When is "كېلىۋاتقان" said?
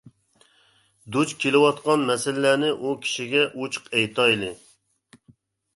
1.43-2.07